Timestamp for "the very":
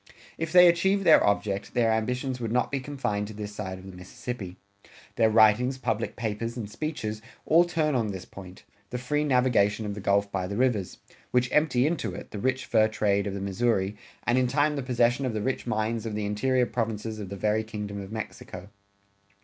17.29-17.63